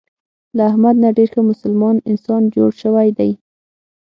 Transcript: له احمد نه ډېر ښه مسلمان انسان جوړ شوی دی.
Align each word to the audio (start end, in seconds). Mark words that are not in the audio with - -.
له 0.55 0.61
احمد 0.71 0.95
نه 1.03 1.09
ډېر 1.17 1.29
ښه 1.33 1.41
مسلمان 1.51 1.95
انسان 2.09 2.41
جوړ 2.55 2.69
شوی 2.81 3.09
دی. 3.17 3.31